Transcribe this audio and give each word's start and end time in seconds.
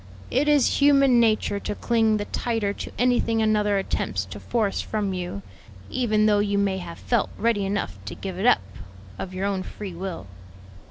"It 0.31 0.47
is 0.47 0.79
human 0.79 1.19
nature 1.19 1.59
to 1.59 1.75
cling 1.75 2.17
the 2.17 2.25
tighter 2.25 2.73
to 2.73 2.91
anything 2.97 3.39
another 3.39 3.77
attempts 3.77 4.25
to 4.25 4.39
force 4.39 4.81
from 4.81 5.13
you; 5.13 5.43
even 5.91 6.25
though 6.25 6.39
you 6.39 6.57
may 6.57 6.79
have 6.79 6.97
felt 6.97 7.29
ready 7.37 7.67
enough 7.67 7.99
to 8.05 8.15
give 8.15 8.39
it 8.39 8.47
up 8.47 8.63
of 9.19 9.31
your 9.35 9.45
own 9.45 9.61
free 9.61 9.93
will." 9.93 10.25